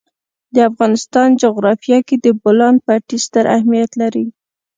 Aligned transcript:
د 0.53 0.57
افغانستان 0.69 1.29
جغرافیه 1.43 1.99
کې 2.07 2.15
د 2.25 2.27
بولان 2.41 2.75
پټي 2.85 3.17
ستر 3.25 3.45
اهمیت 3.55 3.91
لري. 4.01 4.25